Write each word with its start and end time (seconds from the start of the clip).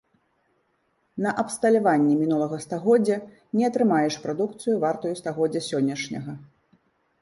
На 1.25 1.33
абсталяванні 1.43 2.17
мінулага 2.23 2.57
стагоддзя 2.65 3.17
не 3.61 3.71
атрымаеш 3.71 4.13
прадукцыю, 4.27 4.75
вартую 4.89 5.15
стагоддзя 5.25 5.67
сённяшняга. 5.73 6.33